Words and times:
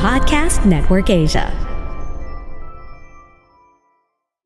Podcast 0.00 0.64
Network 0.64 1.12
Asia. 1.12 1.52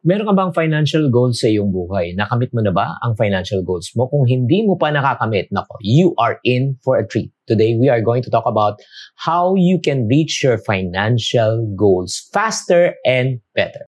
Meron 0.03 0.27
ka 0.27 0.35
bang 0.35 0.51
financial 0.51 1.07
goals 1.15 1.39
sa 1.39 1.47
iyong 1.47 1.71
buhay? 1.71 2.11
Nakamit 2.19 2.51
mo 2.51 2.59
na 2.59 2.75
ba 2.75 2.99
ang 3.07 3.15
financial 3.15 3.63
goals 3.63 3.87
mo? 3.95 4.11
Kung 4.11 4.27
hindi 4.27 4.67
mo 4.67 4.75
pa 4.75 4.91
nakakamit, 4.91 5.55
nako, 5.55 5.79
you 5.79 6.11
are 6.19 6.43
in 6.43 6.75
for 6.83 6.99
a 6.99 7.07
treat. 7.07 7.31
Today, 7.47 7.79
we 7.79 7.87
are 7.87 8.03
going 8.03 8.27
to 8.27 8.35
talk 8.35 8.43
about 8.51 8.83
how 9.15 9.55
you 9.55 9.79
can 9.79 10.11
reach 10.11 10.43
your 10.43 10.59
financial 10.59 11.63
goals 11.79 12.27
faster 12.35 12.99
and 13.07 13.39
better. 13.55 13.87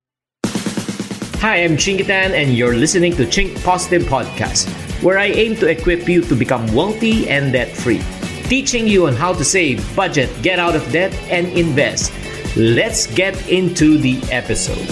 Hi, 1.41 1.65
I'm 1.65 1.81
Chingitan 1.81 2.37
and 2.37 2.53
you're 2.53 2.77
listening 2.77 3.17
to 3.17 3.25
Chink 3.25 3.57
Positive 3.65 4.05
Podcast, 4.05 4.69
where 5.01 5.17
I 5.17 5.33
aim 5.33 5.57
to 5.57 5.73
equip 5.73 6.05
you 6.05 6.21
to 6.29 6.37
become 6.37 6.69
wealthy 6.77 7.25
and 7.25 7.49
debt-free. 7.49 8.05
Teaching 8.45 8.85
you 8.85 9.07
on 9.09 9.17
how 9.17 9.33
to 9.33 9.41
save, 9.41 9.81
budget, 9.95 10.29
get 10.45 10.61
out 10.61 10.75
of 10.77 10.85
debt, 10.91 11.09
and 11.33 11.49
invest. 11.57 12.13
Let's 12.53 13.09
get 13.09 13.33
into 13.49 13.97
the 13.97 14.21
episode. 14.29 14.85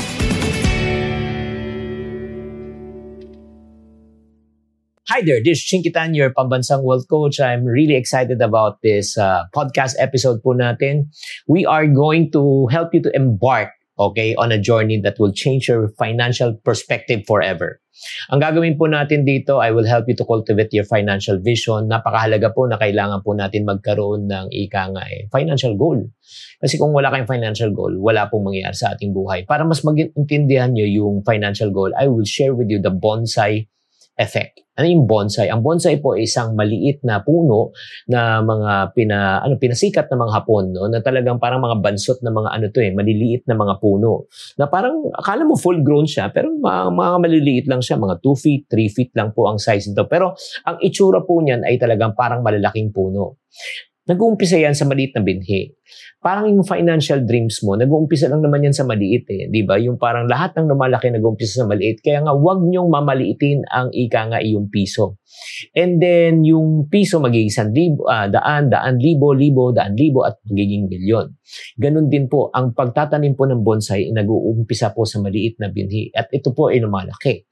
Hi 5.06 5.22
there, 5.22 5.38
this 5.46 5.62
is 5.62 5.70
Chinkitan, 5.70 6.18
your 6.18 6.34
pambansang 6.34 6.82
wealth 6.82 7.06
coach. 7.06 7.40
I'm 7.40 7.62
really 7.62 7.94
excited 7.94 8.42
about 8.42 8.82
this 8.82 9.14
uh, 9.22 9.46
podcast 9.54 10.02
episode 10.02 10.42
po 10.42 10.58
natin. 10.58 11.14
We 11.46 11.62
are 11.70 11.86
going 11.86 12.34
to 12.34 12.66
help 12.74 12.90
you 12.98 13.06
to 13.06 13.14
embark 13.14 13.70
okay, 13.98 14.34
on 14.36 14.52
a 14.52 14.60
journey 14.60 15.00
that 15.02 15.20
will 15.20 15.34
change 15.34 15.70
your 15.70 15.90
financial 15.98 16.58
perspective 16.66 17.24
forever. 17.28 17.80
Ang 18.34 18.42
gagawin 18.42 18.74
po 18.74 18.90
natin 18.90 19.22
dito, 19.22 19.62
I 19.62 19.70
will 19.70 19.86
help 19.86 20.10
you 20.10 20.18
to 20.18 20.26
cultivate 20.26 20.74
your 20.74 20.84
financial 20.90 21.38
vision. 21.38 21.94
Napakahalaga 21.94 22.50
po 22.50 22.66
na 22.66 22.82
kailangan 22.82 23.22
po 23.22 23.38
natin 23.38 23.70
magkaroon 23.70 24.26
ng 24.26 24.50
ika 24.50 24.90
nga 24.90 25.06
eh, 25.06 25.30
financial 25.30 25.78
goal. 25.78 26.02
Kasi 26.58 26.82
kung 26.82 26.90
wala 26.90 27.14
kayong 27.14 27.30
financial 27.30 27.70
goal, 27.70 27.94
wala 28.02 28.26
pong 28.34 28.50
mangyayari 28.50 28.74
sa 28.74 28.98
ating 28.98 29.14
buhay. 29.14 29.46
Para 29.46 29.62
mas 29.62 29.86
mag-intindihan 29.86 30.74
nyo 30.74 30.90
yung 30.90 31.22
financial 31.22 31.70
goal, 31.70 31.94
I 31.94 32.10
will 32.10 32.26
share 32.26 32.58
with 32.58 32.74
you 32.74 32.82
the 32.82 32.92
bonsai 32.92 33.70
effect. 34.18 34.63
Ano 34.74 34.90
yung 34.90 35.06
bonsai? 35.06 35.54
Ang 35.54 35.62
bonsai 35.62 36.02
po 36.02 36.18
ay 36.18 36.26
isang 36.26 36.58
maliit 36.58 37.06
na 37.06 37.22
puno 37.22 37.70
na 38.10 38.42
mga 38.42 38.98
pina 38.98 39.38
ano 39.46 39.62
pinasikat 39.62 40.10
na 40.10 40.18
mga 40.18 40.34
Hapon 40.34 40.74
no 40.74 40.90
na 40.90 40.98
talagang 40.98 41.38
parang 41.38 41.62
mga 41.62 41.78
bansot 41.78 42.26
na 42.26 42.34
mga 42.34 42.50
ano 42.50 42.66
to 42.74 42.82
eh 42.82 42.90
maliliit 42.90 43.46
na 43.46 43.54
mga 43.54 43.78
puno. 43.78 44.26
Na 44.58 44.66
parang 44.66 45.14
akala 45.14 45.46
mo 45.46 45.54
full 45.54 45.86
grown 45.86 46.10
siya 46.10 46.34
pero 46.34 46.50
mga, 46.50 46.90
mga 46.90 47.18
maliliit 47.22 47.66
lang 47.70 47.86
siya 47.86 48.02
mga 48.02 48.18
2 48.18 48.34
feet, 48.34 48.66
3 48.66 48.90
feet 48.90 49.12
lang 49.14 49.30
po 49.30 49.46
ang 49.46 49.62
size 49.62 49.94
nito. 49.94 50.10
Pero 50.10 50.34
ang 50.66 50.82
itsura 50.82 51.22
po 51.22 51.38
niyan 51.38 51.62
ay 51.62 51.78
talagang 51.78 52.18
parang 52.18 52.42
malalaking 52.42 52.90
puno. 52.90 53.38
Nag-uumpisa 54.04 54.60
yan 54.60 54.76
sa 54.76 54.84
maliit 54.84 55.16
na 55.16 55.24
binhi. 55.24 55.72
Parang 56.20 56.52
yung 56.52 56.68
financial 56.68 57.24
dreams 57.24 57.64
mo, 57.64 57.80
nag-uumpisa 57.80 58.28
lang 58.28 58.44
naman 58.44 58.68
yan 58.68 58.76
sa 58.76 58.84
maliit 58.84 59.24
eh. 59.32 59.48
Di 59.48 59.64
ba? 59.64 59.80
Yung 59.80 59.96
parang 59.96 60.28
lahat 60.28 60.60
ng 60.60 60.76
lumalaki 60.76 61.08
nag-uumpisa 61.08 61.64
sa 61.64 61.68
maliit. 61.72 62.04
Kaya 62.04 62.20
nga, 62.20 62.36
wag 62.36 62.68
niyong 62.68 62.92
mamaliitin 62.92 63.64
ang 63.72 63.96
ika 63.96 64.28
nga 64.28 64.44
iyong 64.44 64.68
piso. 64.68 65.24
And 65.72 66.04
then, 66.04 66.44
yung 66.44 66.92
piso 66.92 67.24
magiging 67.24 67.72
libo, 67.72 68.04
uh, 68.04 68.28
daan, 68.28 68.68
daan 68.68 69.00
libo, 69.00 69.32
libo, 69.32 69.72
daan 69.72 69.96
libo, 69.96 70.28
at 70.28 70.36
magiging 70.52 70.92
milyon. 70.92 71.40
Ganon 71.80 72.12
din 72.12 72.28
po, 72.28 72.52
ang 72.52 72.76
pagtatanim 72.76 73.40
po 73.40 73.48
ng 73.48 73.64
bonsai, 73.64 74.12
nag-uumpisa 74.12 74.92
po 74.92 75.08
sa 75.08 75.24
maliit 75.24 75.64
na 75.64 75.72
binhi. 75.72 76.12
At 76.12 76.28
ito 76.36 76.52
po 76.52 76.76
ay 76.76 76.84
lumalaki. 76.84 77.48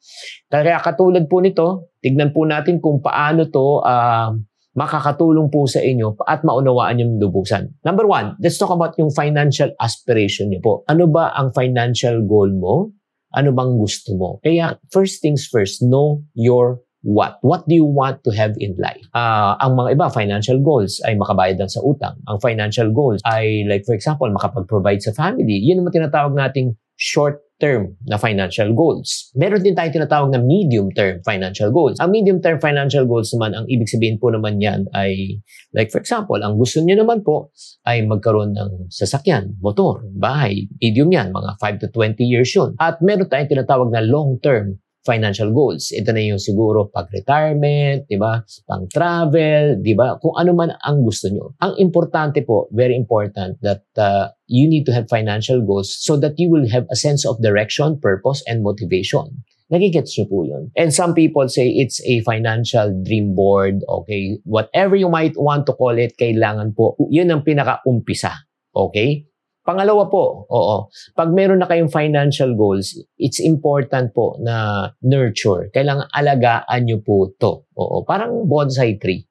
Kaya 0.52 0.84
katulad 0.84 1.31
po 1.31 1.40
nito, 1.40 1.96
tignan 2.03 2.36
po 2.36 2.44
natin 2.44 2.84
kung 2.84 3.00
paano 3.00 3.47
to 3.47 3.80
uh, 3.88 4.36
makakatulong 4.76 5.52
po 5.52 5.68
sa 5.68 5.84
inyo 5.84 6.16
at 6.24 6.48
maunawaan 6.48 7.00
yung 7.04 7.14
lubusan. 7.20 7.76
Number 7.84 8.08
one, 8.08 8.40
let's 8.40 8.56
talk 8.56 8.72
about 8.72 8.96
yung 8.96 9.12
financial 9.12 9.72
aspiration 9.84 10.48
niyo 10.48 10.64
po. 10.64 10.74
Ano 10.88 11.12
ba 11.12 11.36
ang 11.36 11.52
financial 11.52 12.24
goal 12.24 12.52
mo? 12.56 12.96
Ano 13.36 13.52
bang 13.56 13.76
gusto 13.76 14.16
mo? 14.16 14.30
Kaya 14.44 14.80
first 14.92 15.20
things 15.20 15.48
first, 15.48 15.84
know 15.84 16.24
your 16.36 16.84
what. 17.04 17.42
What 17.42 17.68
do 17.68 17.76
you 17.76 17.88
want 17.88 18.24
to 18.24 18.32
have 18.32 18.56
in 18.59 18.76
life? 18.80 19.02
Uh, 19.12 19.58
ang 19.59 19.76
mga 19.76 20.00
iba, 20.00 20.08
financial 20.12 20.59
goals 20.62 21.00
ay 21.03 21.16
makabayad 21.20 21.59
lang 21.59 21.72
sa 21.72 21.82
utang. 21.84 22.16
Ang 22.28 22.38
financial 22.40 22.92
goals 22.92 23.20
ay 23.28 23.66
like 23.68 23.84
for 23.84 23.96
example, 23.96 24.30
makapag-provide 24.32 25.02
sa 25.03 25.12
family. 25.12 25.59
Yun 25.64 25.84
naman 25.84 25.96
tinatawag 25.96 26.36
nating 26.36 26.76
short 26.96 27.42
term 27.62 27.94
na 28.10 28.18
financial 28.18 28.74
goals. 28.74 29.30
Meron 29.38 29.62
din 29.62 29.78
tayong 29.78 29.94
tinatawag 30.02 30.34
na 30.34 30.42
medium-term 30.42 31.22
financial 31.22 31.70
goals. 31.70 32.02
Ang 32.02 32.18
medium-term 32.18 32.58
financial 32.58 33.06
goals 33.06 33.30
naman, 33.38 33.54
ang 33.54 33.70
ibig 33.70 33.86
sabihin 33.86 34.18
po 34.18 34.34
naman 34.34 34.58
yan 34.58 34.90
ay, 34.98 35.38
like 35.78 35.94
for 35.94 36.02
example, 36.02 36.42
ang 36.42 36.58
gusto 36.58 36.82
niyo 36.82 36.98
naman 37.06 37.22
po 37.22 37.54
ay 37.86 38.02
magkaroon 38.02 38.58
ng 38.58 38.90
sasakyan, 38.90 39.54
motor, 39.62 40.02
bahay, 40.18 40.66
medium 40.82 41.14
yan, 41.14 41.30
mga 41.30 41.62
5 41.62 41.84
to 41.86 41.88
20 41.94 42.26
years 42.26 42.50
yun. 42.58 42.74
At 42.82 42.98
meron 43.06 43.30
tayong 43.30 43.54
tinatawag 43.54 43.94
na 43.94 44.02
long-term 44.02 44.81
financial 45.06 45.50
goals. 45.50 45.90
Ito 45.90 46.14
na 46.14 46.22
yung 46.22 46.42
siguro 46.42 46.90
pag-retirement, 46.94 48.06
di 48.06 48.18
ba? 48.18 48.42
Pang-travel, 48.70 49.82
di 49.82 49.94
ba? 49.98 50.18
Kung 50.22 50.38
ano 50.38 50.54
man 50.54 50.70
ang 50.86 51.02
gusto 51.02 51.30
nyo. 51.30 51.58
Ang 51.62 51.78
importante 51.82 52.46
po, 52.46 52.70
very 52.70 52.94
important, 52.94 53.58
that 53.66 53.86
uh, 53.98 54.30
you 54.46 54.70
need 54.70 54.86
to 54.86 54.94
have 54.94 55.10
financial 55.10 55.62
goals 55.66 55.90
so 55.90 56.18
that 56.18 56.38
you 56.38 56.50
will 56.50 56.70
have 56.70 56.86
a 56.94 56.98
sense 56.98 57.26
of 57.26 57.42
direction, 57.42 57.98
purpose, 57.98 58.46
and 58.46 58.62
motivation. 58.62 59.42
Nagigets 59.72 60.20
nyo 60.20 60.26
po 60.28 60.38
yun. 60.44 60.68
And 60.76 60.92
some 60.92 61.16
people 61.16 61.48
say 61.48 61.72
it's 61.72 62.04
a 62.04 62.20
financial 62.28 62.92
dream 63.08 63.34
board, 63.34 63.88
okay? 63.88 64.36
Whatever 64.44 65.00
you 65.00 65.08
might 65.08 65.40
want 65.40 65.64
to 65.72 65.74
call 65.74 65.96
it, 65.96 66.20
kailangan 66.20 66.76
po, 66.76 67.00
yun 67.08 67.32
ang 67.32 67.48
pinaka-umpisa. 67.48 68.36
Okay? 68.76 69.31
Pangalawa 69.62 70.10
po, 70.10 70.50
oo, 70.50 70.90
pag 71.14 71.30
meron 71.30 71.62
na 71.62 71.70
kayong 71.70 71.94
financial 71.94 72.58
goals, 72.58 72.98
it's 73.22 73.38
important 73.38 74.10
po 74.10 74.34
na 74.42 74.90
nurture. 75.06 75.70
Kailangan 75.70 76.10
alagaan 76.10 76.82
nyo 76.90 76.98
po 77.06 77.30
to. 77.38 77.70
Oo, 77.78 78.02
parang 78.02 78.50
bonsai 78.50 78.98
tree. 78.98 79.22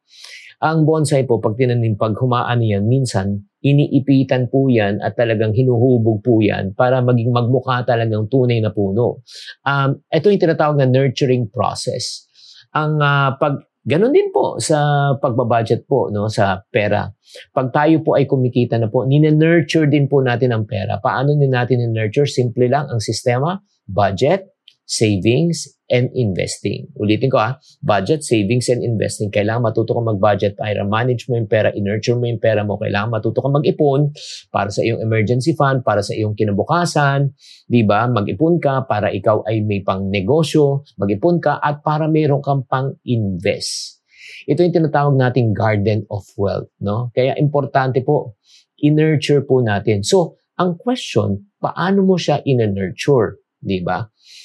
Ang 0.62 0.86
bonsai 0.86 1.26
po, 1.26 1.42
pag 1.42 1.58
tinanim, 1.58 1.98
pag 1.98 2.14
humaan 2.14 2.62
yan, 2.62 2.86
minsan, 2.86 3.50
iniipitan 3.60 4.48
po 4.48 4.70
yan 4.70 5.00
at 5.04 5.16
talagang 5.16 5.52
hinuhubog 5.52 6.24
po 6.24 6.40
yan 6.40 6.72
para 6.78 7.04
maging 7.04 7.32
magmukha 7.32 7.84
talagang 7.84 8.28
tunay 8.28 8.60
na 8.60 8.72
puno. 8.72 9.24
Um, 9.64 10.00
ito 10.08 10.32
yung 10.32 10.40
tinatawag 10.40 10.80
na 10.80 10.88
nurturing 10.88 11.50
process. 11.52 12.28
Ang 12.72 13.02
uh, 13.02 13.36
pag 13.36 13.66
Ganon 13.80 14.12
din 14.12 14.28
po 14.28 14.60
sa 14.60 15.10
pagbabudget 15.16 15.88
po 15.88 16.12
no 16.12 16.28
sa 16.28 16.60
pera. 16.68 17.08
Pag 17.56 17.72
tayo 17.72 18.04
po 18.04 18.12
ay 18.12 18.28
kumikita 18.28 18.76
na 18.76 18.92
po, 18.92 19.08
nina-nurture 19.08 19.88
din 19.88 20.04
po 20.04 20.20
natin 20.20 20.52
ang 20.52 20.68
pera. 20.68 21.00
Paano 21.00 21.32
din 21.32 21.48
natin 21.48 21.80
ni-nurture? 21.80 22.28
Simple 22.28 22.68
lang 22.68 22.92
ang 22.92 23.00
sistema, 23.00 23.56
budget, 23.88 24.59
savings, 24.90 25.70
and 25.86 26.10
investing. 26.18 26.90
Ulitin 26.98 27.30
ko 27.30 27.38
ah, 27.38 27.54
budget, 27.82 28.26
savings, 28.26 28.66
and 28.66 28.82
investing. 28.82 29.30
Kailangan 29.30 29.70
matuto 29.70 29.94
ka 29.94 30.02
mag-budget 30.02 30.58
para 30.58 30.82
manage 30.82 31.30
mo 31.30 31.38
yung 31.38 31.46
pera, 31.46 31.70
i-nurture 31.70 32.18
mo 32.18 32.26
yung 32.26 32.42
pera 32.42 32.66
mo. 32.66 32.74
Kailangan 32.74 33.14
matuto 33.14 33.38
ka 33.38 33.50
mag-ipon 33.50 34.10
para 34.50 34.70
sa 34.70 34.82
iyong 34.82 34.98
emergency 34.98 35.54
fund, 35.54 35.86
para 35.86 36.02
sa 36.02 36.10
iyong 36.14 36.34
kinabukasan. 36.34 37.30
Di 37.70 37.86
ba? 37.86 38.10
Mag-ipon 38.10 38.58
ka 38.58 38.86
para 38.90 39.14
ikaw 39.14 39.46
ay 39.46 39.62
may 39.62 39.82
pang 39.86 40.10
negosyo. 40.10 40.82
Mag-ipon 40.98 41.38
ka 41.38 41.62
at 41.62 41.86
para 41.86 42.10
mayroon 42.10 42.42
kang 42.42 42.66
pang 42.66 42.94
invest. 43.06 44.02
Ito 44.50 44.66
yung 44.66 44.74
tinatawag 44.74 45.14
nating 45.14 45.54
garden 45.54 46.02
of 46.10 46.26
wealth. 46.34 46.70
No? 46.82 47.14
Kaya 47.14 47.38
importante 47.38 48.02
po, 48.02 48.38
i-nurture 48.82 49.46
po 49.46 49.62
natin. 49.62 50.02
So, 50.02 50.38
ang 50.58 50.78
question, 50.78 51.50
paano 51.62 52.02
mo 52.02 52.18
siya 52.18 52.42
in-nurture? 52.42 53.38
Di 53.60 53.84
ba? 53.84 54.00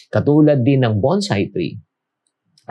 Katulad 0.10 0.62
din 0.62 0.86
ng 0.86 1.02
bonsai 1.02 1.50
tree. 1.50 1.76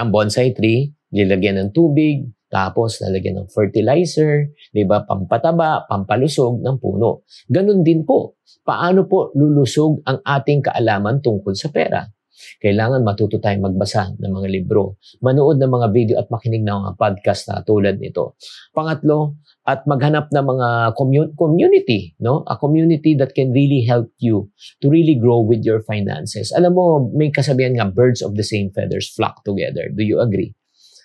Ang 0.00 0.08
bonsai 0.10 0.54
tree, 0.54 0.90
nilagyan 1.14 1.60
ng 1.62 1.70
tubig, 1.70 2.26
tapos 2.54 3.02
lalagyan 3.02 3.42
ng 3.42 3.50
fertilizer, 3.50 4.54
di 4.70 4.86
ba, 4.86 5.02
pampataba, 5.02 5.90
pampalusog 5.90 6.62
ng 6.62 6.78
puno. 6.78 7.26
Ganon 7.50 7.82
din 7.82 8.06
po. 8.06 8.38
Paano 8.62 9.10
po 9.10 9.34
lulusog 9.34 10.06
ang 10.06 10.22
ating 10.22 10.62
kaalaman 10.62 11.18
tungkol 11.18 11.54
sa 11.58 11.74
pera? 11.74 12.06
Kailangan 12.58 13.06
matuto 13.06 13.38
tayong 13.38 13.70
magbasa 13.72 14.14
ng 14.18 14.32
mga 14.32 14.48
libro, 14.50 14.98
manood 15.22 15.60
ng 15.60 15.70
mga 15.70 15.88
video 15.94 16.14
at 16.18 16.28
makinig 16.28 16.66
ng 16.66 16.74
mga 16.74 16.92
podcast 16.98 17.50
na 17.50 17.62
tulad 17.62 17.98
nito. 18.02 18.36
Pangatlo, 18.74 19.38
at 19.64 19.88
maghanap 19.88 20.28
ng 20.28 20.44
mga 20.44 20.68
community, 21.40 22.12
no? 22.20 22.44
A 22.50 22.60
community 22.60 23.16
that 23.16 23.32
can 23.32 23.48
really 23.54 23.80
help 23.88 24.12
you 24.20 24.52
to 24.84 24.92
really 24.92 25.16
grow 25.16 25.40
with 25.40 25.64
your 25.64 25.80
finances. 25.88 26.52
Alam 26.52 26.76
mo, 26.76 26.84
may 27.16 27.32
kasabihan 27.32 27.72
nga, 27.78 27.88
birds 27.88 28.20
of 28.20 28.36
the 28.36 28.44
same 28.44 28.68
feathers 28.76 29.08
flock 29.16 29.40
together. 29.40 29.88
Do 29.88 30.04
you 30.04 30.20
agree? 30.20 30.52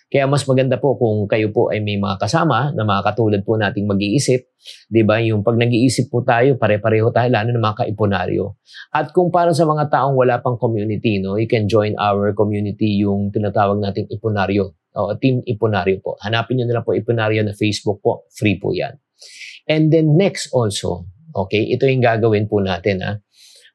Kaya 0.10 0.26
mas 0.26 0.42
maganda 0.50 0.82
po 0.82 0.98
kung 0.98 1.30
kayo 1.30 1.54
po 1.54 1.70
ay 1.70 1.86
may 1.86 2.02
mga 2.02 2.18
kasama 2.18 2.74
na 2.74 2.82
mga 2.82 3.14
katulad 3.14 3.42
po 3.46 3.62
nating 3.62 3.86
mag-iisip. 3.86 4.42
Di 4.90 5.06
ba? 5.06 5.22
Yung 5.22 5.46
pag 5.46 5.54
nag-iisip 5.54 6.10
po 6.10 6.26
tayo, 6.26 6.58
pare-pareho 6.58 7.14
tayo, 7.14 7.30
lalo 7.30 7.54
na 7.54 7.62
mga 7.62 7.86
kaiponaryo. 7.86 8.58
At 8.90 9.14
kung 9.14 9.30
para 9.30 9.54
sa 9.54 9.70
mga 9.70 9.94
taong 9.94 10.18
wala 10.18 10.42
pang 10.42 10.58
community, 10.58 11.22
no, 11.22 11.38
you 11.38 11.46
can 11.46 11.70
join 11.70 11.94
our 12.02 12.34
community, 12.34 12.98
yung 13.06 13.30
tinatawag 13.30 13.78
nating 13.78 14.10
iponaryo. 14.10 14.74
O, 14.98 15.14
Team 15.14 15.46
Iponaryo 15.46 16.02
po. 16.02 16.18
Hanapin 16.26 16.58
nyo 16.58 16.66
na 16.66 16.82
lang 16.82 16.84
po 16.84 16.98
Iponaryo 16.98 17.46
na 17.46 17.54
Facebook 17.54 18.02
po. 18.02 18.26
Free 18.34 18.58
po 18.58 18.74
yan. 18.74 18.98
And 19.70 19.94
then 19.94 20.18
next 20.18 20.50
also, 20.50 21.06
okay, 21.38 21.70
ito 21.70 21.86
yung 21.86 22.02
gagawin 22.02 22.50
po 22.50 22.58
natin 22.58 23.06
ha 23.06 23.22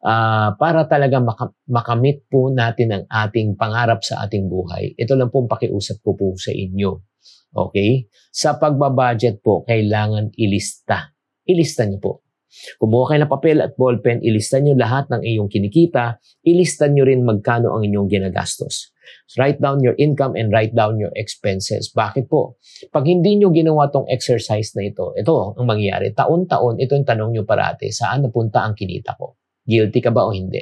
uh, 0.05 0.55
para 0.61 0.85
talaga 0.85 1.19
maka- 1.19 1.57
makamit 1.67 2.29
po 2.29 2.53
natin 2.53 2.93
ang 2.93 3.05
ating 3.09 3.57
pangarap 3.57 4.05
sa 4.05 4.23
ating 4.29 4.47
buhay. 4.47 4.93
Ito 4.95 5.17
lang 5.17 5.33
pong 5.33 5.49
pakiusap 5.49 6.05
ko 6.05 6.13
po 6.15 6.37
sa 6.37 6.53
inyo. 6.53 7.01
Okay? 7.55 8.07
Sa 8.29 8.61
pagbabudget 8.61 9.41
po, 9.41 9.65
kailangan 9.65 10.31
ilista. 10.37 11.11
Ilista 11.49 11.89
niyo 11.89 11.99
po. 11.99 12.13
Kumuha 12.79 13.11
kayo 13.11 13.21
ng 13.27 13.33
papel 13.35 13.59
at 13.67 13.75
ballpen, 13.75 14.23
ilista 14.23 14.63
niyo 14.63 14.79
lahat 14.79 15.11
ng 15.11 15.27
iyong 15.27 15.51
kinikita, 15.51 16.23
ilista 16.47 16.87
niyo 16.87 17.03
rin 17.03 17.27
magkano 17.27 17.75
ang 17.75 17.83
inyong 17.83 18.07
ginagastos. 18.07 18.95
So 19.27 19.43
write 19.43 19.59
down 19.59 19.83
your 19.83 19.99
income 19.99 20.39
and 20.39 20.55
write 20.55 20.71
down 20.71 20.97
your 21.03 21.11
expenses. 21.19 21.91
Bakit 21.91 22.31
po? 22.31 22.63
Pag 22.95 23.11
hindi 23.11 23.37
niyo 23.37 23.51
ginawa 23.51 23.91
tong 23.91 24.07
exercise 24.07 24.71
na 24.79 24.87
ito, 24.87 25.13
ito 25.19 25.35
ang 25.35 25.67
mangyayari. 25.67 26.15
Taon-taon, 26.15 26.79
ito 26.79 26.95
yung 26.95 27.05
tanong 27.05 27.31
niyo 27.35 27.43
parati, 27.43 27.91
saan 27.91 28.23
napunta 28.23 28.63
ang 28.63 28.79
kinita 28.79 29.19
ko? 29.19 29.35
Guilty 29.65 30.01
ka 30.05 30.13
ba 30.13 30.29
o 30.29 30.33
hindi? 30.33 30.61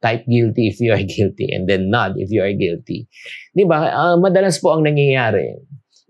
Type 0.00 0.26
guilty 0.26 0.70
if 0.70 0.82
you 0.82 0.90
are 0.90 1.04
guilty 1.14 1.50
and 1.54 1.70
then 1.70 1.90
nod 1.90 2.18
if 2.18 2.30
you 2.30 2.42
are 2.42 2.52
guilty. 2.52 3.06
Di 3.54 3.64
ba? 3.64 3.90
Uh, 3.90 4.16
madalas 4.18 4.58
po 4.58 4.74
ang 4.74 4.82
nangyayari 4.84 5.58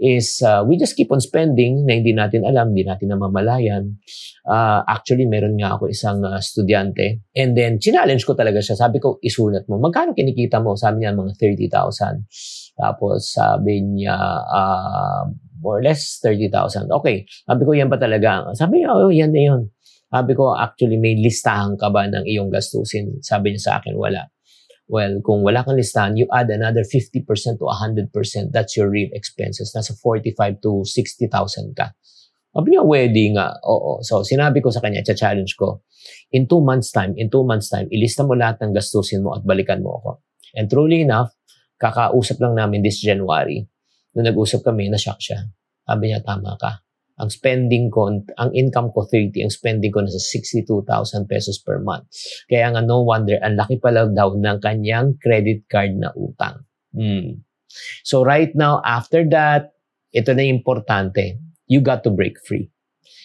is 0.00 0.40
uh, 0.40 0.64
we 0.64 0.80
just 0.80 0.96
keep 0.96 1.12
on 1.12 1.20
spending 1.20 1.84
na 1.84 2.00
hindi 2.00 2.16
natin 2.16 2.40
alam, 2.48 2.72
hindi 2.72 2.88
natin 2.88 3.12
namamalayan. 3.12 4.00
Uh, 4.48 4.80
actually, 4.88 5.28
meron 5.28 5.60
nga 5.60 5.76
ako 5.76 5.92
isang 5.92 6.24
uh, 6.24 6.40
estudyante 6.40 7.20
and 7.36 7.52
then 7.52 7.76
challenge 7.76 8.24
ko 8.24 8.32
talaga 8.32 8.64
siya. 8.64 8.80
Sabi 8.80 8.96
ko, 8.96 9.20
isulat 9.20 9.68
mo. 9.68 9.76
Magkano 9.76 10.16
kinikita 10.16 10.64
mo? 10.64 10.72
Sabi 10.72 11.04
niya, 11.04 11.12
mga 11.12 11.36
30,000. 11.36 12.24
Tapos 12.80 13.36
sabi 13.36 13.84
niya, 13.84 14.16
uh, 14.40 15.28
more 15.60 15.78
or 15.78 15.84
less 15.84 16.16
30,000. 16.24 16.88
Okay. 16.88 17.28
Sabi 17.44 17.62
ko, 17.68 17.76
yan 17.76 17.92
pa 17.92 18.00
talaga? 18.00 18.48
Sabi 18.56 18.80
niya, 18.80 18.96
oh, 18.96 19.12
yan 19.12 19.30
na 19.36 19.42
yun. 19.44 19.62
Sabi 20.10 20.34
ko, 20.34 20.58
actually, 20.58 20.98
may 20.98 21.14
listahan 21.14 21.78
ka 21.78 21.86
ba 21.86 22.10
ng 22.10 22.26
iyong 22.26 22.50
gastusin? 22.50 23.22
Sabi 23.22 23.54
niya 23.54 23.62
sa 23.62 23.72
akin, 23.78 23.94
wala. 23.94 24.26
Well, 24.90 25.22
kung 25.22 25.46
wala 25.46 25.62
kang 25.62 25.78
listahan, 25.78 26.18
you 26.18 26.26
add 26.34 26.50
another 26.50 26.82
50% 26.82 27.22
to 27.62 27.64
100%. 27.70 28.10
That's 28.50 28.74
your 28.74 28.90
real 28.90 29.06
expenses. 29.14 29.70
Nasa 29.70 29.94
45 29.94 30.58
to 30.66 30.82
60,000 30.82 31.30
ka. 31.78 31.94
Sabi 32.50 32.74
niya, 32.74 32.82
wedding 32.82 33.38
nga. 33.38 33.54
Oo. 33.62 34.02
So, 34.02 34.26
sinabi 34.26 34.58
ko 34.58 34.74
sa 34.74 34.82
kanya, 34.82 35.06
challenge 35.06 35.54
ko, 35.54 35.86
in 36.34 36.50
two 36.50 36.58
months 36.58 36.90
time, 36.90 37.14
in 37.14 37.30
two 37.30 37.46
months 37.46 37.70
time, 37.70 37.86
ilista 37.94 38.26
mo 38.26 38.34
lahat 38.34 38.58
ng 38.66 38.74
gastusin 38.74 39.22
mo 39.22 39.38
at 39.38 39.46
balikan 39.46 39.78
mo 39.78 40.02
ako. 40.02 40.10
And 40.58 40.66
truly 40.66 41.06
enough, 41.06 41.30
kakausap 41.78 42.42
lang 42.42 42.58
namin 42.58 42.82
this 42.82 42.98
January. 42.98 43.62
Nung 44.18 44.26
nag-usap 44.26 44.66
kami, 44.66 44.90
na-shock 44.90 45.22
siya. 45.22 45.46
Sabi 45.86 46.10
niya, 46.10 46.18
tama 46.26 46.58
ka 46.58 46.82
ang 47.20 47.28
spending 47.28 47.92
ko, 47.92 48.08
ang 48.40 48.50
income 48.56 48.88
ko 48.96 49.04
30, 49.04 49.44
ang 49.44 49.52
spending 49.52 49.92
ko 49.92 50.00
nasa 50.00 50.18
62,000 50.18 51.28
pesos 51.28 51.60
per 51.60 51.76
month. 51.84 52.08
Kaya 52.48 52.72
nga 52.72 52.80
no 52.80 53.04
wonder, 53.04 53.36
ang 53.44 53.60
laki 53.60 53.76
pala 53.76 54.08
daw 54.08 54.32
ng 54.32 54.58
kanyang 54.64 55.20
credit 55.20 55.68
card 55.68 56.00
na 56.00 56.08
utang. 56.16 56.64
Hmm. 56.96 57.44
So 58.02 58.24
right 58.24 58.50
now, 58.56 58.80
after 58.82 59.22
that, 59.30 59.76
ito 60.10 60.32
na 60.32 60.48
importante, 60.48 61.38
you 61.70 61.84
got 61.84 62.02
to 62.02 62.10
break 62.10 62.40
free. 62.42 62.72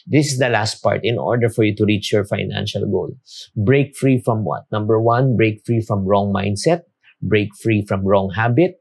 This 0.05 0.29
is 0.29 0.37
the 0.37 0.53
last 0.53 0.85
part 0.85 1.01
in 1.01 1.17
order 1.17 1.49
for 1.49 1.65
you 1.65 1.73
to 1.81 1.85
reach 1.85 2.13
your 2.13 2.29
financial 2.29 2.85
goal. 2.85 3.09
Break 3.57 3.97
free 3.97 4.21
from 4.21 4.45
what? 4.45 4.69
Number 4.69 5.01
one, 5.01 5.33
break 5.33 5.65
free 5.65 5.81
from 5.81 6.05
wrong 6.05 6.29
mindset, 6.29 6.85
break 7.25 7.49
free 7.57 7.81
from 7.81 8.05
wrong 8.05 8.29
habit, 8.37 8.77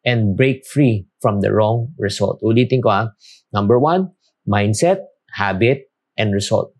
and 0.00 0.36
break 0.36 0.64
free 0.64 1.04
from 1.20 1.40
the 1.44 1.52
wrong 1.52 1.92
result. 1.98 2.40
Ulitin 2.40 2.80
ko 2.80 2.88
ha. 2.88 3.04
Number 3.52 3.76
one, 3.76 4.16
mindset, 4.48 5.04
habit, 5.32 5.88
and 6.18 6.34
result. 6.34 6.74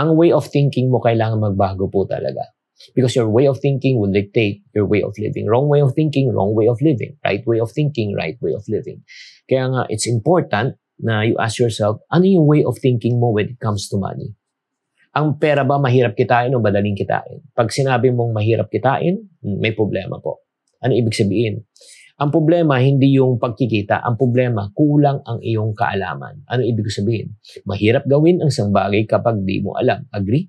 Ang 0.00 0.16
way 0.16 0.32
of 0.32 0.48
thinking 0.48 0.88
mo 0.88 1.02
kailangan 1.02 1.40
magbago 1.40 1.90
po 1.90 2.08
talaga. 2.08 2.54
Because 2.96 3.12
your 3.12 3.28
way 3.28 3.44
of 3.44 3.60
thinking 3.60 4.00
will 4.00 4.08
dictate 4.08 4.64
your 4.72 4.88
way 4.88 5.04
of 5.04 5.12
living. 5.20 5.44
Wrong 5.44 5.68
way 5.68 5.84
of 5.84 5.92
thinking, 5.92 6.32
wrong 6.32 6.56
way 6.56 6.64
of 6.64 6.80
living. 6.80 7.20
Right 7.20 7.44
way 7.44 7.60
of 7.60 7.68
thinking, 7.68 8.16
right 8.16 8.40
way 8.40 8.56
of 8.56 8.64
living. 8.72 9.04
Kaya 9.44 9.68
nga, 9.68 9.82
it's 9.92 10.08
important 10.08 10.80
na 10.96 11.20
you 11.28 11.36
ask 11.36 11.60
yourself, 11.60 12.00
ano 12.08 12.24
yung 12.24 12.48
way 12.48 12.64
of 12.64 12.80
thinking 12.80 13.20
mo 13.20 13.36
when 13.36 13.52
it 13.52 13.60
comes 13.60 13.88
to 13.92 14.00
money? 14.00 14.32
Ang 15.12 15.36
pera 15.42 15.66
ba 15.66 15.76
mahirap 15.76 16.16
kitain 16.16 16.54
o 16.56 16.62
madaling 16.62 16.96
kitain? 16.96 17.44
Pag 17.52 17.68
sinabi 17.68 18.14
mong 18.14 18.32
mahirap 18.32 18.72
kitain, 18.72 19.28
may 19.42 19.76
problema 19.76 20.16
po. 20.22 20.46
Ano 20.80 20.96
ibig 20.96 21.12
sabihin? 21.12 21.66
Ang 22.20 22.28
problema, 22.28 22.76
hindi 22.76 23.16
yung 23.16 23.40
pagkikita. 23.40 24.04
Ang 24.04 24.20
problema, 24.20 24.68
kulang 24.76 25.24
ang 25.24 25.40
iyong 25.40 25.72
kaalaman. 25.72 26.44
Ano 26.44 26.60
ibig 26.60 26.92
sabihin? 26.92 27.32
Mahirap 27.64 28.04
gawin 28.04 28.44
ang 28.44 28.52
isang 28.52 28.68
bagay 28.76 29.08
kapag 29.08 29.40
di 29.40 29.64
mo 29.64 29.72
alam. 29.72 30.04
Agree? 30.12 30.44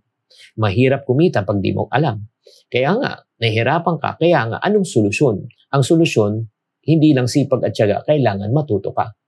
Mahirap 0.60 1.08
kumita 1.08 1.48
pag 1.48 1.64
di 1.64 1.72
mo 1.72 1.88
alam. 1.88 2.28
Kaya 2.68 3.00
nga, 3.00 3.24
nahihirapan 3.40 3.96
ka. 4.04 4.20
Kaya 4.20 4.52
nga, 4.52 4.58
anong 4.60 4.84
solusyon? 4.84 5.48
Ang 5.72 5.84
solusyon, 5.88 6.44
hindi 6.84 7.16
lang 7.16 7.32
sipag 7.32 7.64
at 7.64 7.72
syaga, 7.72 8.04
kailangan 8.04 8.52
matuto 8.52 8.92
ka 8.92 9.21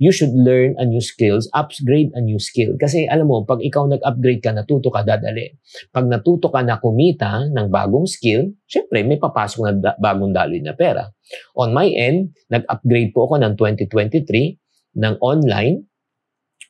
you 0.00 0.12
should 0.12 0.32
learn 0.32 0.76
a 0.80 0.84
new 0.84 1.00
skills, 1.00 1.48
upgrade 1.52 2.12
a 2.16 2.20
new 2.20 2.40
skill. 2.40 2.76
Kasi 2.80 3.04
alam 3.08 3.28
mo, 3.28 3.44
pag 3.44 3.60
ikaw 3.60 3.88
nag-upgrade 3.88 4.40
ka, 4.40 4.54
natuto 4.54 4.88
ka 4.88 5.04
dadali. 5.04 5.52
Pag 5.92 6.08
natuto 6.08 6.48
ka 6.48 6.64
na 6.64 6.80
kumita 6.80 7.48
ng 7.52 7.68
bagong 7.68 8.08
skill, 8.08 8.52
syempre 8.64 9.04
may 9.04 9.20
papasok 9.20 9.60
na 9.68 9.72
da- 9.76 9.98
bagong 10.00 10.32
daloy 10.32 10.60
na 10.64 10.72
pera. 10.72 11.10
On 11.58 11.72
my 11.72 11.88
end, 11.92 12.32
nag-upgrade 12.48 13.12
po 13.12 13.28
ako 13.28 13.40
ng 13.42 13.52
2023 13.58 14.96
ng 14.96 15.14
online 15.20 15.91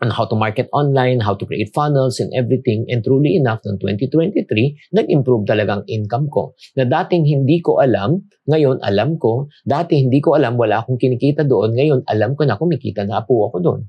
on 0.03 0.11
how 0.11 0.27
to 0.27 0.35
market 0.35 0.67
online, 0.75 1.23
how 1.23 1.39
to 1.39 1.47
create 1.47 1.71
funnels 1.73 2.19
and 2.19 2.35
everything. 2.35 2.85
And 2.91 3.07
truly 3.07 3.39
enough, 3.39 3.63
noong 3.63 3.79
2023, 3.79 4.99
nag-improve 4.99 5.47
talagang 5.47 5.87
income 5.87 6.27
ko. 6.27 6.59
Na 6.75 6.83
dating 6.83 7.31
hindi 7.31 7.63
ko 7.63 7.79
alam, 7.79 8.27
ngayon 8.51 8.83
alam 8.83 9.17
ko. 9.23 9.47
Dati 9.63 10.03
hindi 10.03 10.19
ko 10.19 10.35
alam, 10.35 10.59
wala 10.59 10.83
akong 10.83 10.99
kinikita 10.99 11.47
doon. 11.47 11.79
Ngayon 11.79 12.01
alam 12.11 12.35
ko 12.35 12.43
na 12.43 12.59
kumikita 12.59 13.07
na 13.07 13.23
po 13.23 13.47
ako 13.49 13.57
doon. 13.63 13.81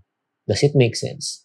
Does 0.45 0.61
it 0.61 0.77
make 0.77 0.93
sense? 0.93 1.41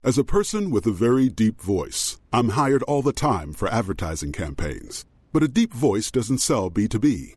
As 0.00 0.16
a 0.16 0.24
person 0.24 0.70
with 0.70 0.86
a 0.86 0.94
very 0.94 1.28
deep 1.28 1.60
voice, 1.60 2.16
I'm 2.32 2.56
hired 2.56 2.86
all 2.86 3.02
the 3.02 3.12
time 3.12 3.52
for 3.52 3.68
advertising 3.68 4.32
campaigns. 4.32 5.04
But 5.34 5.42
a 5.42 5.50
deep 5.50 5.74
voice 5.74 6.08
doesn't 6.08 6.38
sell 6.38 6.70
B2B 6.70 7.36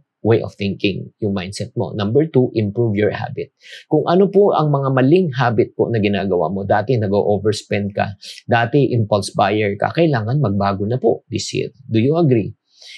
way 0.21 0.41
of 0.41 0.53
thinking, 0.55 1.09
yung 1.19 1.33
mindset 1.33 1.73
mo. 1.73 1.93
Number 1.97 2.25
two, 2.29 2.53
improve 2.53 2.95
your 2.95 3.11
habit. 3.11 3.53
Kung 3.89 4.05
ano 4.05 4.29
po 4.29 4.53
ang 4.53 4.69
mga 4.69 4.89
maling 4.93 5.29
habit 5.33 5.73
po 5.73 5.89
na 5.89 5.97
ginagawa 5.97 6.49
mo, 6.53 6.61
dati 6.65 6.97
nag-overspend 6.97 7.93
ka, 7.93 8.13
dati 8.45 8.93
impulse 8.93 9.33
buyer 9.33 9.73
ka, 9.77 9.89
kailangan 9.93 10.37
magbago 10.37 10.85
na 10.85 11.01
po 11.01 11.25
this 11.33 11.49
year. 11.53 11.73
Do 11.89 11.97
you 11.97 12.17
agree? 12.17 12.53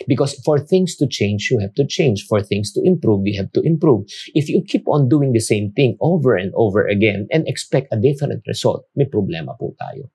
Because 0.08 0.40
for 0.44 0.60
things 0.60 0.96
to 0.98 1.08
change, 1.08 1.50
you 1.52 1.60
have 1.60 1.76
to 1.76 1.86
change. 1.86 2.26
For 2.28 2.42
things 2.42 2.72
to 2.74 2.82
improve, 2.84 3.28
you 3.28 3.38
have 3.38 3.52
to 3.52 3.62
improve. 3.62 4.08
If 4.34 4.50
you 4.50 4.64
keep 4.64 4.88
on 4.88 5.10
doing 5.10 5.34
the 5.34 5.44
same 5.44 5.72
thing 5.72 5.98
over 6.00 6.36
and 6.36 6.52
over 6.56 6.88
again 6.88 7.28
and 7.32 7.48
expect 7.48 7.92
a 7.92 8.00
different 8.00 8.44
result, 8.48 8.88
may 8.96 9.06
problema 9.06 9.60
po 9.60 9.76
tayo. 9.80 10.10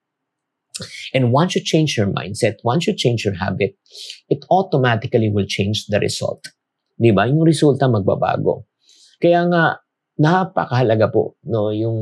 And 1.12 1.32
once 1.32 1.56
you 1.56 1.62
change 1.62 1.98
your 1.98 2.06
mindset, 2.06 2.62
once 2.62 2.86
you 2.86 2.94
change 2.94 3.24
your 3.24 3.34
habit, 3.34 3.76
it 4.28 4.44
automatically 4.50 5.28
will 5.28 5.46
change 5.46 5.86
the 5.86 5.98
result. 5.98 6.46
Di 6.98 7.14
ba? 7.14 7.30
Yung 7.30 7.46
resulta 7.46 7.86
magbabago. 7.86 8.66
Kaya 9.22 9.46
nga, 9.46 9.78
napakahalaga 10.18 11.14
po, 11.14 11.38
no, 11.46 11.70
yung 11.70 11.98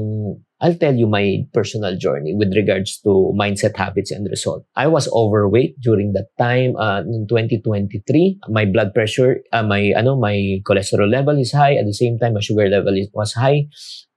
I'll 0.57 0.75
tell 0.81 0.97
you 0.97 1.05
my 1.05 1.45
personal 1.53 2.01
journey 2.01 2.33
with 2.33 2.57
regards 2.57 2.97
to 3.05 3.37
mindset 3.37 3.77
habits 3.77 4.11
and 4.11 4.25
result. 4.25 4.65
I 4.75 4.87
was 4.89 5.05
overweight 5.13 5.77
during 5.85 6.15
that 6.15 6.33
time 6.41 6.77
uh, 6.81 7.05
in 7.05 7.29
2023. 7.29 8.41
My 8.49 8.65
blood 8.65 8.95
pressure, 8.95 9.45
uh, 9.53 9.63
my 9.63 9.93
ano, 9.93 10.17
my 10.17 10.65
cholesterol 10.65 11.13
level 11.13 11.37
is 11.37 11.53
high. 11.53 11.77
At 11.77 11.85
the 11.85 11.93
same 11.93 12.17
time, 12.17 12.33
my 12.33 12.41
sugar 12.41 12.69
level 12.73 12.97
is, 12.97 13.13
was 13.13 13.35
high. 13.35 13.69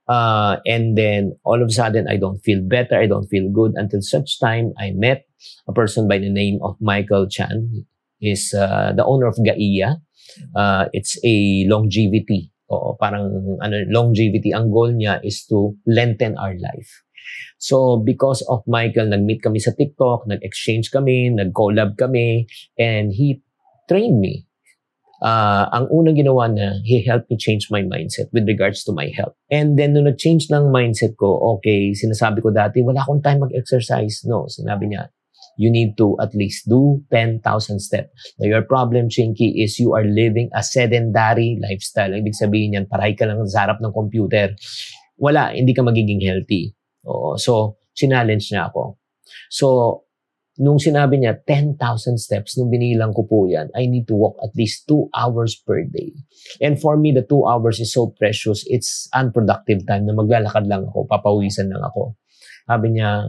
Uh, 0.07 0.63
and 0.65 0.97
then 0.97 1.35
all 1.43 1.61
of 1.61 1.67
a 1.67 1.75
sudden, 1.75 2.07
I 2.07 2.15
don't 2.15 2.39
feel 2.39 2.63
better. 2.63 2.97
I 2.97 3.05
don't 3.05 3.27
feel 3.27 3.51
good 3.51 3.73
until 3.75 4.01
such 4.01 4.39
time 4.39 4.71
I 4.79 4.91
met 4.95 5.27
a 5.67 5.73
person 5.73 6.07
by 6.07 6.19
the 6.19 6.31
name 6.31 6.59
of 6.63 6.79
Michael 6.79 7.27
Chan. 7.27 7.85
He's 8.19 8.53
uh, 8.53 8.93
the 8.95 9.03
owner 9.03 9.27
of 9.27 9.35
Gaia. 9.43 9.99
Uh, 10.55 10.85
it's 10.93 11.17
a 11.25 11.65
longevity 11.67 12.51
Oo, 12.69 12.93
parang 13.01 13.57
ano, 13.59 13.75
longevity. 13.89 14.53
Ang 14.53 14.69
goal 14.69 14.93
niya 14.93 15.17
is 15.25 15.41
to 15.49 15.73
lengthen 15.89 16.37
our 16.37 16.53
life. 16.61 17.01
So, 17.57 17.97
because 17.97 18.45
of 18.45 18.61
Michael, 18.69 19.09
nag-meet 19.09 19.41
kami 19.41 19.57
sa 19.57 19.73
TikTok, 19.73 20.29
nag-exchange 20.29 20.93
kami, 20.93 21.33
nag-collab 21.33 21.97
kami, 21.97 22.45
and 22.77 23.11
he 23.11 23.41
trained 23.89 24.21
me. 24.21 24.45
Uh, 25.19 25.67
ang 25.75 25.91
unang 25.91 26.15
ginawa 26.15 26.47
na, 26.47 26.79
he 26.87 27.03
helped 27.03 27.27
me 27.27 27.35
change 27.35 27.67
my 27.67 27.83
mindset 27.83 28.31
with 28.31 28.47
regards 28.47 28.87
to 28.87 28.95
my 28.95 29.11
health. 29.11 29.35
And 29.51 29.75
then, 29.75 29.97
nung 29.97 30.07
nag-change 30.07 30.47
ng 30.53 30.69
mindset 30.71 31.17
ko, 31.19 31.57
okay, 31.57 31.91
sinasabi 31.91 32.39
ko 32.39 32.53
dati, 32.53 32.85
wala 32.85 33.01
akong 33.01 33.25
time 33.25 33.43
mag-exercise. 33.43 34.23
No, 34.29 34.45
sinabi 34.47 34.93
niya, 34.93 35.09
you 35.59 35.67
need 35.67 35.99
to 35.99 36.15
at 36.23 36.31
least 36.31 36.71
do 36.71 37.03
10,000 37.11 37.43
steps. 37.83 38.15
Now, 38.39 38.47
your 38.47 38.63
problem, 38.63 39.11
Chinky, 39.11 39.59
is 39.59 39.75
you 39.75 39.91
are 39.91 40.07
living 40.07 40.47
a 40.55 40.63
sedentary 40.63 41.59
lifestyle. 41.59 42.15
Ibig 42.15 42.31
sabihin 42.31 42.79
yan, 42.79 42.87
paray 42.87 43.11
ka 43.11 43.27
lang 43.27 43.43
sa 43.51 43.67
harap 43.67 43.83
ng 43.83 43.91
computer. 43.91 44.55
Wala, 45.19 45.51
hindi 45.51 45.75
ka 45.75 45.83
magiging 45.83 46.23
healthy. 46.23 46.71
Oo. 47.03 47.35
So, 47.35 47.75
challenge 47.91 48.47
niya 48.55 48.71
ako. 48.71 48.95
So, 49.51 49.67
nung 50.63 50.79
sinabi 50.79 51.19
niya 51.19 51.43
10,000 51.43 51.75
steps, 52.15 52.55
nung 52.55 52.71
binilang 52.71 53.11
ko 53.11 53.27
po 53.27 53.43
yan, 53.43 53.67
I 53.75 53.91
need 53.91 54.07
to 54.07 54.15
walk 54.15 54.39
at 54.39 54.55
least 54.55 54.87
2 54.87 55.11
hours 55.11 55.59
per 55.59 55.83
day. 55.83 56.15
And 56.63 56.79
for 56.79 56.95
me, 56.95 57.11
the 57.11 57.27
2 57.27 57.35
hours 57.47 57.83
is 57.83 57.91
so 57.91 58.15
precious. 58.15 58.63
It's 58.71 59.11
unproductive 59.11 59.83
time 59.83 60.07
na 60.07 60.15
maglalakad 60.15 60.71
lang 60.71 60.87
ako, 60.87 61.03
papawisan 61.03 61.67
lang 61.67 61.83
ako. 61.83 62.15
Sabi 62.63 62.95
niya, 62.95 63.27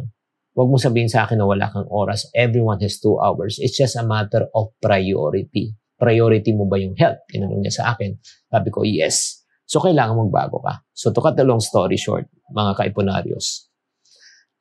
Huwag 0.50 0.69
mo 0.69 0.76
sabihin 0.76 1.07
sa 1.07 1.25
akin 1.25 1.38
na 1.38 1.47
wala 1.47 1.71
kang 1.71 1.87
oras. 1.87 2.26
Everyone 2.35 2.83
has 2.83 2.99
two 2.99 3.14
hours. 3.23 3.62
It's 3.62 3.78
just 3.78 3.95
a 3.95 4.02
matter 4.02 4.50
of 4.50 4.75
priority. 4.83 5.78
Priority 5.95 6.50
mo 6.57 6.66
ba 6.66 6.80
yung 6.80 6.99
health? 6.99 7.23
Tinanong 7.30 7.62
niya 7.62 7.75
sa 7.83 7.85
akin. 7.95 8.19
Sabi 8.50 8.69
ko, 8.75 8.83
yes. 8.83 9.47
So, 9.71 9.78
kailangan 9.78 10.19
magbago 10.19 10.59
ka. 10.59 10.83
So, 10.90 11.14
to 11.14 11.23
cut 11.23 11.38
the 11.38 11.47
long 11.47 11.62
story 11.62 11.95
short, 11.95 12.26
mga 12.50 12.75
kaipunaryos, 12.83 13.71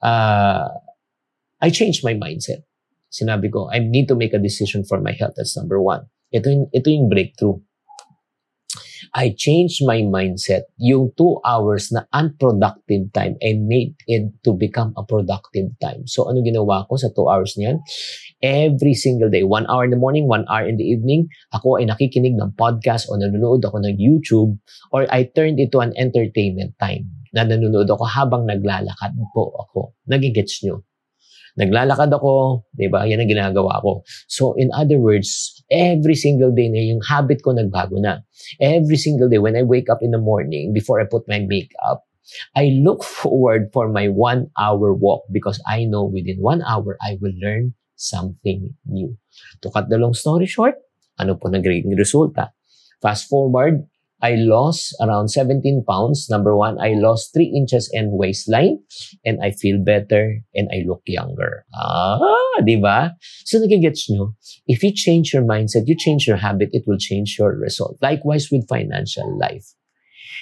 uh, 0.05 0.69
I 1.57 1.67
changed 1.73 2.05
my 2.05 2.13
mindset. 2.13 2.69
Sinabi 3.09 3.49
ko, 3.49 3.73
I 3.73 3.81
need 3.81 4.05
to 4.13 4.15
make 4.15 4.37
a 4.37 4.41
decision 4.41 4.85
for 4.85 5.01
my 5.01 5.17
health. 5.17 5.33
That's 5.33 5.57
number 5.57 5.81
one. 5.81 6.05
Ito 6.29 6.45
yung, 6.45 6.65
ito 6.69 6.87
yung 6.93 7.09
breakthrough. 7.09 7.57
I 9.13 9.33
changed 9.33 9.81
my 9.85 10.01
mindset. 10.05 10.69
Yung 10.77 11.13
two 11.17 11.41
hours 11.45 11.89
na 11.89 12.05
unproductive 12.13 13.09
time, 13.13 13.37
I 13.41 13.57
made 13.57 13.97
it 14.05 14.29
to 14.45 14.53
become 14.53 14.93
a 14.97 15.03
productive 15.05 15.73
time. 15.81 16.05
So, 16.05 16.29
ano 16.29 16.41
ginawa 16.45 16.85
ko 16.89 16.97
sa 16.97 17.09
two 17.13 17.29
hours 17.29 17.57
niyan? 17.57 17.81
Every 18.41 18.93
single 18.93 19.29
day, 19.29 19.45
one 19.45 19.65
hour 19.69 19.85
in 19.85 19.91
the 19.93 20.01
morning, 20.01 20.29
one 20.29 20.45
hour 20.49 20.65
in 20.65 20.77
the 20.77 20.85
evening, 20.85 21.29
ako 21.53 21.81
ay 21.81 21.87
nakikinig 21.87 22.37
ng 22.37 22.53
podcast 22.57 23.09
o 23.09 23.17
nanonood 23.17 23.61
ako 23.65 23.81
ng 23.83 23.95
YouTube 23.97 24.57
or 24.91 25.05
I 25.09 25.27
turned 25.29 25.59
it 25.59 25.69
to 25.75 25.83
an 25.85 25.93
entertainment 25.97 26.77
time 26.81 27.09
na 27.33 27.45
nanonood 27.45 27.89
ako 27.89 28.09
habang 28.09 28.49
naglalakad 28.49 29.13
po 29.33 29.53
ako. 29.53 29.93
Nagigets 30.09 30.65
nyo? 30.65 30.88
Naglalakad 31.59 32.07
ako, 32.15 32.63
di 32.71 32.87
ba? 32.87 33.03
Yan 33.03 33.19
ang 33.19 33.27
ginagawa 33.27 33.83
ko. 33.83 34.07
So, 34.31 34.55
in 34.55 34.71
other 34.71 34.95
words, 34.95 35.59
every 35.67 36.15
single 36.15 36.55
day 36.55 36.71
na 36.71 36.79
yung 36.79 37.03
habit 37.03 37.43
ko 37.43 37.51
nagbago 37.51 37.99
na. 37.99 38.23
Every 38.63 38.95
single 38.95 39.27
day 39.27 39.43
when 39.43 39.59
I 39.59 39.67
wake 39.67 39.91
up 39.91 39.99
in 39.99 40.15
the 40.15 40.23
morning, 40.23 40.71
before 40.71 41.03
I 41.03 41.05
put 41.05 41.27
my 41.27 41.43
makeup, 41.43 42.07
I 42.55 42.79
look 42.79 43.03
forward 43.03 43.75
for 43.75 43.91
my 43.91 44.07
one 44.07 44.47
hour 44.55 44.95
walk 44.95 45.27
because 45.35 45.59
I 45.67 45.83
know 45.83 46.07
within 46.07 46.39
one 46.39 46.63
hour, 46.63 46.95
I 47.03 47.19
will 47.19 47.35
learn 47.35 47.75
something 47.99 48.71
new. 48.87 49.19
To 49.61 49.67
cut 49.69 49.91
the 49.91 49.99
long 49.99 50.15
story 50.15 50.47
short, 50.47 50.79
ano 51.19 51.35
po 51.35 51.51
nagiging 51.51 51.91
resulta? 51.99 52.55
Fast 53.03 53.27
forward, 53.27 53.83
I 54.21 54.35
lost 54.35 54.95
around 54.99 55.29
17 55.29 55.83
pounds. 55.87 56.27
Number 56.29 56.55
one, 56.55 56.75
I 56.79 56.93
lost 56.99 57.31
3 57.33 57.55
inches 57.55 57.89
in 57.93 58.11
waistline 58.11 58.83
and 59.23 59.39
I 59.41 59.51
feel 59.51 59.79
better 59.79 60.43
and 60.53 60.67
I 60.71 60.83
look 60.83 61.01
younger. 61.07 61.63
Ah, 61.71 62.59
di 62.59 62.75
ba? 62.75 63.15
So 63.47 63.63
nagigets 63.63 64.11
nyo, 64.11 64.35
if 64.67 64.83
you 64.83 64.91
change 64.91 65.31
your 65.31 65.43
mindset, 65.43 65.87
you 65.87 65.95
change 65.95 66.27
your 66.27 66.37
habit, 66.37 66.69
it 66.75 66.83
will 66.85 66.99
change 66.99 67.39
your 67.39 67.55
result. 67.55 67.95
Likewise 68.01 68.51
with 68.51 68.67
financial 68.67 69.39
life. 69.39 69.71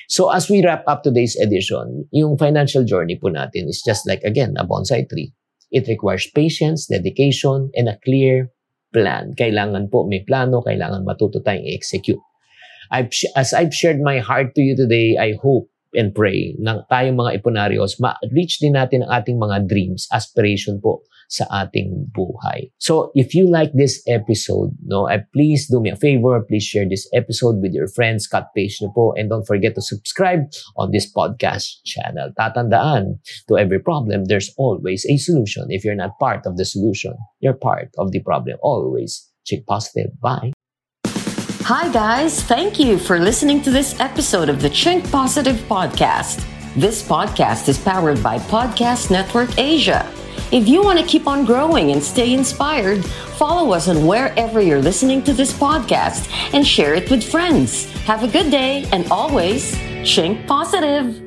So 0.09 0.31
as 0.31 0.49
we 0.49 0.65
wrap 0.65 0.83
up 0.87 1.03
today's 1.03 1.37
edition, 1.37 2.09
yung 2.11 2.37
financial 2.37 2.83
journey 2.83 3.19
po 3.21 3.29
natin 3.29 3.69
is 3.69 3.83
just 3.85 4.07
like, 4.07 4.23
again, 4.23 4.57
a 4.57 4.65
bonsai 4.65 5.05
tree. 5.05 5.33
It 5.69 5.87
requires 5.87 6.25
patience, 6.33 6.87
dedication, 6.87 7.69
and 7.75 7.89
a 7.91 7.99
clear 8.01 8.49
plan. 8.95 9.35
Kailangan 9.35 9.91
po 9.91 10.07
may 10.07 10.23
plano, 10.23 10.63
kailangan 10.63 11.03
matuto 11.03 11.43
tayong 11.43 11.67
i-execute. 11.67 12.23
I've, 12.91 13.11
as 13.35 13.53
I've 13.53 13.73
shared 13.73 13.99
my 13.99 14.19
heart 14.19 14.55
to 14.55 14.61
you 14.61 14.75
today, 14.75 15.17
I 15.19 15.35
hope 15.41 15.69
and 15.95 16.13
pray 16.13 16.55
na 16.59 16.83
tayong 16.91 17.17
mga 17.17 17.41
iponaryos, 17.41 17.97
ma-reach 17.97 18.59
din 18.59 18.75
natin 18.75 19.07
ang 19.07 19.23
ating 19.23 19.39
mga 19.39 19.65
dreams, 19.65 20.05
aspiration 20.11 20.77
po 20.83 21.01
sa 21.27 21.43
ating 21.51 22.07
buhay. 22.15 22.71
So, 22.79 23.11
if 23.13 23.35
you 23.35 23.51
like 23.51 23.75
this 23.75 23.99
episode, 24.07 24.71
no, 24.83 25.11
I 25.11 25.27
please 25.35 25.67
do 25.67 25.83
me 25.83 25.91
a 25.91 25.99
favor, 25.99 26.39
please 26.39 26.63
share 26.63 26.87
this 26.87 27.07
episode 27.11 27.59
with 27.59 27.75
your 27.75 27.91
friends, 27.91 28.27
cut 28.27 28.47
page 28.55 28.79
nyo 28.79 28.91
po, 28.95 29.11
and 29.19 29.27
don't 29.27 29.43
forget 29.43 29.75
to 29.75 29.83
subscribe 29.83 30.47
on 30.79 30.91
this 30.91 31.07
podcast 31.11 31.83
channel. 31.83 32.31
Tatandaan, 32.39 33.19
to 33.51 33.59
every 33.59 33.79
problem, 33.79 34.31
there's 34.31 34.55
always 34.55 35.03
a 35.11 35.19
solution. 35.19 35.67
If 35.67 35.83
you're 35.83 35.99
not 35.99 36.15
part 36.19 36.47
of 36.47 36.55
the 36.55 36.65
solution, 36.65 37.15
you're 37.43 37.59
part 37.59 37.91
of 37.99 38.11
the 38.15 38.23
problem. 38.23 38.55
Always. 38.63 39.27
Check 39.47 39.63
positive. 39.63 40.11
Bye. 40.19 40.56
Hi, 41.67 41.91
guys. 41.91 42.41
Thank 42.41 42.79
you 42.79 42.97
for 42.97 43.19
listening 43.19 43.61
to 43.63 43.69
this 43.69 43.99
episode 43.99 44.47
of 44.47 44.61
the 44.61 44.69
Chink 44.69 45.11
Positive 45.11 45.57
Podcast. 45.67 46.47
This 46.77 47.03
podcast 47.03 47.67
is 47.67 47.77
powered 47.77 48.23
by 48.23 48.37
Podcast 48.39 49.11
Network 49.11 49.49
Asia. 49.59 50.09
If 50.53 50.65
you 50.65 50.81
want 50.81 50.97
to 50.97 51.05
keep 51.05 51.27
on 51.27 51.43
growing 51.43 51.91
and 51.91 52.01
stay 52.01 52.31
inspired, 52.31 53.03
follow 53.35 53.73
us 53.73 53.89
on 53.89 54.07
wherever 54.07 54.61
you're 54.61 54.81
listening 54.81 55.21
to 55.23 55.33
this 55.33 55.51
podcast 55.51 56.31
and 56.53 56.65
share 56.65 56.93
it 56.93 57.11
with 57.11 57.21
friends. 57.21 57.91
Have 58.05 58.23
a 58.23 58.29
good 58.29 58.49
day 58.49 58.85
and 58.93 59.05
always 59.11 59.75
Chink 60.07 60.47
Positive. 60.47 61.26